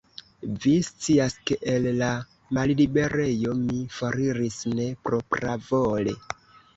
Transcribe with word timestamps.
Vi 0.61 0.71
scias, 0.85 1.33
ke 1.49 1.57
el 1.73 1.83
la 1.99 2.07
malliberejo 2.57 3.53
mi 3.59 3.83
foriris 3.99 4.57
ne 4.81 4.89
propravole. 5.11 6.17